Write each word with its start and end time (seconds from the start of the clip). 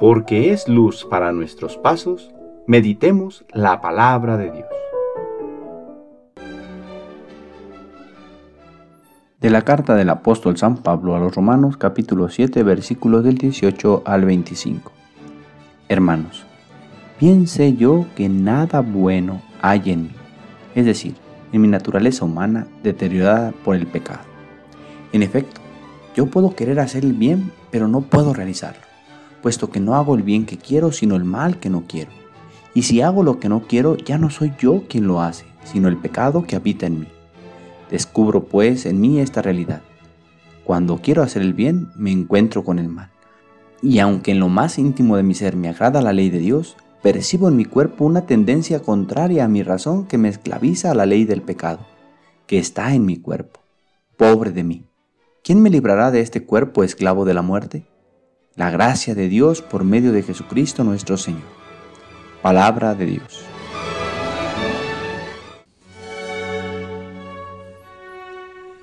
porque 0.00 0.50
es 0.50 0.66
luz 0.66 1.04
para 1.04 1.30
nuestros 1.30 1.76
pasos, 1.76 2.30
meditemos 2.66 3.44
la 3.52 3.82
palabra 3.82 4.38
de 4.38 4.50
Dios. 4.50 4.66
De 9.42 9.50
la 9.50 9.60
carta 9.60 9.94
del 9.94 10.08
apóstol 10.08 10.56
San 10.56 10.78
Pablo 10.78 11.14
a 11.14 11.18
los 11.18 11.34
Romanos 11.34 11.76
capítulo 11.76 12.30
7 12.30 12.62
versículos 12.62 13.24
del 13.24 13.36
18 13.36 14.02
al 14.06 14.24
25. 14.24 14.90
Hermanos, 15.90 16.46
piense 17.18 17.74
yo 17.74 18.06
que 18.16 18.30
nada 18.30 18.80
bueno 18.80 19.42
hay 19.60 19.90
en 19.90 20.04
mí, 20.04 20.14
es 20.74 20.86
decir, 20.86 21.14
en 21.52 21.60
mi 21.60 21.68
naturaleza 21.68 22.24
humana 22.24 22.66
deteriorada 22.82 23.52
por 23.66 23.76
el 23.76 23.86
pecado. 23.86 24.20
En 25.12 25.22
efecto, 25.22 25.60
yo 26.16 26.24
puedo 26.24 26.54
querer 26.54 26.80
hacer 26.80 27.04
el 27.04 27.12
bien, 27.12 27.52
pero 27.70 27.86
no 27.86 28.00
puedo 28.00 28.32
realizarlo 28.32 28.89
puesto 29.42 29.70
que 29.70 29.80
no 29.80 29.94
hago 29.94 30.14
el 30.14 30.22
bien 30.22 30.46
que 30.46 30.58
quiero, 30.58 30.92
sino 30.92 31.16
el 31.16 31.24
mal 31.24 31.58
que 31.58 31.70
no 31.70 31.84
quiero. 31.86 32.10
Y 32.74 32.82
si 32.82 33.00
hago 33.00 33.22
lo 33.22 33.40
que 33.40 33.48
no 33.48 33.62
quiero, 33.62 33.96
ya 33.96 34.18
no 34.18 34.30
soy 34.30 34.52
yo 34.58 34.84
quien 34.88 35.06
lo 35.06 35.20
hace, 35.20 35.44
sino 35.64 35.88
el 35.88 35.96
pecado 35.96 36.44
que 36.44 36.56
habita 36.56 36.86
en 36.86 37.00
mí. 37.00 37.08
Descubro 37.90 38.44
pues 38.44 38.86
en 38.86 39.00
mí 39.00 39.20
esta 39.20 39.42
realidad. 39.42 39.82
Cuando 40.64 40.98
quiero 40.98 41.22
hacer 41.22 41.42
el 41.42 41.54
bien, 41.54 41.88
me 41.96 42.12
encuentro 42.12 42.62
con 42.62 42.78
el 42.78 42.88
mal. 42.88 43.10
Y 43.82 43.98
aunque 43.98 44.30
en 44.30 44.40
lo 44.40 44.48
más 44.48 44.78
íntimo 44.78 45.16
de 45.16 45.22
mi 45.22 45.34
ser 45.34 45.56
me 45.56 45.68
agrada 45.68 46.02
la 46.02 46.12
ley 46.12 46.30
de 46.30 46.38
Dios, 46.38 46.76
percibo 47.02 47.48
en 47.48 47.56
mi 47.56 47.64
cuerpo 47.64 48.04
una 48.04 48.26
tendencia 48.26 48.80
contraria 48.80 49.44
a 49.44 49.48
mi 49.48 49.62
razón 49.62 50.06
que 50.06 50.18
me 50.18 50.28
esclaviza 50.28 50.90
a 50.90 50.94
la 50.94 51.06
ley 51.06 51.24
del 51.24 51.42
pecado, 51.42 51.80
que 52.46 52.58
está 52.58 52.94
en 52.94 53.04
mi 53.06 53.16
cuerpo. 53.16 53.60
Pobre 54.16 54.52
de 54.52 54.64
mí. 54.64 54.84
¿Quién 55.42 55.62
me 55.62 55.70
librará 55.70 56.10
de 56.10 56.20
este 56.20 56.44
cuerpo 56.44 56.84
esclavo 56.84 57.24
de 57.24 57.34
la 57.34 57.42
muerte? 57.42 57.86
La 58.56 58.70
gracia 58.70 59.14
de 59.14 59.28
Dios 59.28 59.62
por 59.62 59.84
medio 59.84 60.12
de 60.12 60.22
Jesucristo 60.22 60.82
nuestro 60.82 61.16
Señor. 61.16 61.42
Palabra 62.42 62.94
de 62.96 63.06
Dios. 63.06 63.44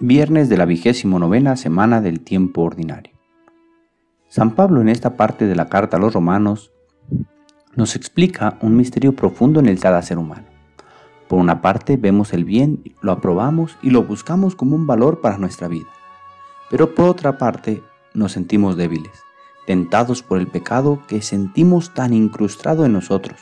Viernes 0.00 0.50
de 0.50 0.58
la 0.58 0.66
vigésimo 0.66 1.18
novena 1.18 1.56
semana 1.56 2.02
del 2.02 2.20
tiempo 2.20 2.62
ordinario. 2.62 3.14
San 4.28 4.54
Pablo 4.54 4.82
en 4.82 4.90
esta 4.90 5.16
parte 5.16 5.46
de 5.46 5.56
la 5.56 5.68
carta 5.68 5.96
a 5.96 6.00
los 6.00 6.12
romanos 6.12 6.70
nos 7.74 7.96
explica 7.96 8.58
un 8.60 8.76
misterio 8.76 9.16
profundo 9.16 9.60
en 9.60 9.66
el 9.66 9.80
cada 9.80 10.02
ser 10.02 10.18
humano. 10.18 10.46
Por 11.26 11.38
una 11.38 11.62
parte 11.62 11.96
vemos 11.96 12.34
el 12.34 12.44
bien, 12.44 12.82
lo 13.00 13.12
aprobamos 13.12 13.78
y 13.80 13.90
lo 13.90 14.02
buscamos 14.02 14.54
como 14.56 14.76
un 14.76 14.86
valor 14.86 15.22
para 15.22 15.38
nuestra 15.38 15.68
vida. 15.68 15.88
Pero 16.70 16.94
por 16.94 17.08
otra 17.08 17.38
parte 17.38 17.82
nos 18.12 18.32
sentimos 18.32 18.76
débiles 18.76 19.24
tentados 19.66 20.22
por 20.22 20.38
el 20.38 20.46
pecado 20.46 21.02
que 21.08 21.22
sentimos 21.22 21.94
tan 21.94 22.12
incrustado 22.12 22.84
en 22.84 22.92
nosotros, 22.92 23.40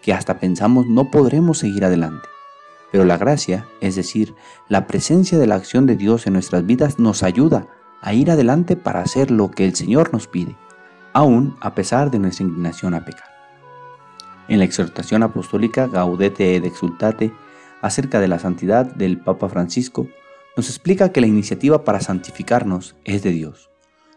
que 0.00 0.12
hasta 0.12 0.38
pensamos 0.38 0.86
no 0.86 1.10
podremos 1.10 1.58
seguir 1.58 1.84
adelante. 1.84 2.28
Pero 2.90 3.04
la 3.04 3.16
gracia, 3.16 3.66
es 3.80 3.96
decir, 3.96 4.34
la 4.68 4.86
presencia 4.86 5.38
de 5.38 5.46
la 5.46 5.54
acción 5.54 5.86
de 5.86 5.96
Dios 5.96 6.26
en 6.26 6.34
nuestras 6.34 6.66
vidas 6.66 6.98
nos 6.98 7.22
ayuda 7.22 7.66
a 8.02 8.12
ir 8.14 8.30
adelante 8.30 8.76
para 8.76 9.00
hacer 9.00 9.30
lo 9.30 9.50
que 9.50 9.64
el 9.64 9.74
Señor 9.74 10.12
nos 10.12 10.26
pide, 10.26 10.56
aún 11.12 11.56
a 11.60 11.74
pesar 11.74 12.10
de 12.10 12.18
nuestra 12.18 12.44
inclinación 12.44 12.94
a 12.94 13.04
pecar. 13.04 13.30
En 14.48 14.58
la 14.58 14.64
exhortación 14.64 15.22
apostólica 15.22 15.86
Gaudete 15.86 16.56
et 16.56 16.64
Exultate 16.64 17.32
acerca 17.80 18.20
de 18.20 18.28
la 18.28 18.38
santidad 18.38 18.86
del 18.86 19.18
Papa 19.18 19.48
Francisco, 19.48 20.08
nos 20.56 20.68
explica 20.68 21.12
que 21.12 21.20
la 21.20 21.26
iniciativa 21.26 21.84
para 21.84 22.00
santificarnos 22.00 22.94
es 23.04 23.22
de 23.22 23.30
Dios 23.30 23.71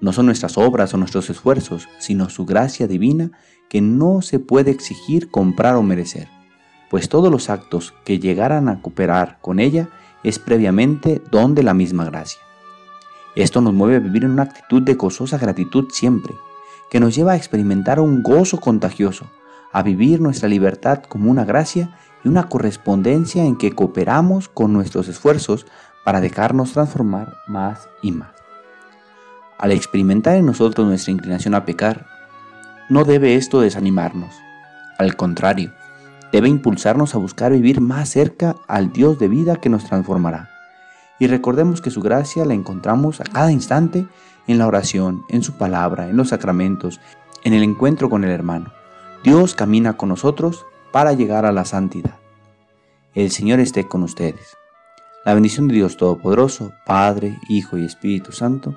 no 0.00 0.12
son 0.12 0.26
nuestras 0.26 0.58
obras 0.58 0.92
o 0.94 0.96
nuestros 0.96 1.30
esfuerzos, 1.30 1.88
sino 1.98 2.28
su 2.28 2.44
gracia 2.44 2.86
divina 2.86 3.30
que 3.68 3.80
no 3.80 4.22
se 4.22 4.38
puede 4.38 4.70
exigir, 4.70 5.30
comprar 5.30 5.76
o 5.76 5.82
merecer, 5.82 6.28
pues 6.90 7.08
todos 7.08 7.30
los 7.30 7.50
actos 7.50 7.94
que 8.04 8.18
llegaran 8.18 8.68
a 8.68 8.80
cooperar 8.80 9.38
con 9.40 9.58
ella 9.58 9.88
es 10.22 10.38
previamente 10.38 11.22
don 11.30 11.54
de 11.54 11.62
la 11.62 11.74
misma 11.74 12.04
gracia. 12.04 12.40
Esto 13.34 13.60
nos 13.60 13.74
mueve 13.74 13.96
a 13.96 14.00
vivir 14.00 14.24
en 14.24 14.30
una 14.30 14.44
actitud 14.44 14.82
de 14.82 14.94
gozosa 14.94 15.38
gratitud 15.38 15.88
siempre, 15.90 16.34
que 16.90 17.00
nos 17.00 17.14
lleva 17.14 17.32
a 17.32 17.36
experimentar 17.36 18.00
un 18.00 18.22
gozo 18.22 18.58
contagioso, 18.58 19.26
a 19.72 19.82
vivir 19.82 20.20
nuestra 20.20 20.48
libertad 20.48 21.02
como 21.02 21.30
una 21.30 21.44
gracia 21.44 21.98
y 22.24 22.28
una 22.28 22.48
correspondencia 22.48 23.44
en 23.44 23.56
que 23.56 23.72
cooperamos 23.72 24.48
con 24.48 24.72
nuestros 24.72 25.08
esfuerzos 25.08 25.66
para 26.04 26.20
dejarnos 26.20 26.72
transformar 26.72 27.34
más 27.46 27.88
y 28.00 28.12
más. 28.12 28.30
Al 29.58 29.72
experimentar 29.72 30.36
en 30.36 30.46
nosotros 30.46 30.86
nuestra 30.86 31.12
inclinación 31.12 31.54
a 31.54 31.64
pecar, 31.64 32.06
no 32.88 33.04
debe 33.04 33.34
esto 33.34 33.60
desanimarnos. 33.60 34.34
Al 34.98 35.16
contrario, 35.16 35.72
debe 36.32 36.48
impulsarnos 36.48 37.14
a 37.14 37.18
buscar 37.18 37.52
vivir 37.52 37.80
más 37.80 38.10
cerca 38.10 38.56
al 38.68 38.92
Dios 38.92 39.18
de 39.18 39.28
vida 39.28 39.56
que 39.56 39.68
nos 39.68 39.84
transformará. 39.84 40.50
Y 41.18 41.26
recordemos 41.26 41.80
que 41.80 41.90
su 41.90 42.02
gracia 42.02 42.44
la 42.44 42.54
encontramos 42.54 43.20
a 43.20 43.24
cada 43.24 43.50
instante 43.50 44.06
en 44.46 44.58
la 44.58 44.66
oración, 44.66 45.24
en 45.30 45.42
su 45.42 45.54
palabra, 45.54 46.08
en 46.08 46.16
los 46.16 46.28
sacramentos, 46.28 47.00
en 47.42 47.54
el 47.54 47.62
encuentro 47.62 48.10
con 48.10 48.24
el 48.24 48.30
hermano. 48.30 48.72
Dios 49.24 49.54
camina 49.54 49.96
con 49.96 50.10
nosotros 50.10 50.66
para 50.92 51.12
llegar 51.14 51.46
a 51.46 51.52
la 51.52 51.64
santidad. 51.64 52.16
El 53.14 53.30
Señor 53.30 53.60
esté 53.60 53.88
con 53.88 54.02
ustedes. 54.02 54.56
La 55.24 55.34
bendición 55.34 55.66
de 55.68 55.74
Dios 55.74 55.96
Todopoderoso, 55.96 56.72
Padre, 56.84 57.38
Hijo 57.48 57.78
y 57.78 57.84
Espíritu 57.84 58.30
Santo, 58.30 58.76